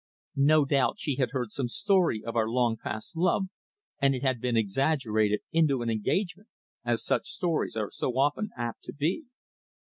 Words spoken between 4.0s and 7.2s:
and it had been exaggerated into an engagement, as